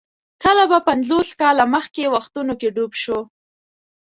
[0.43, 3.19] کله به پنځوس کاله مخکې وختونو کې ډوب شو.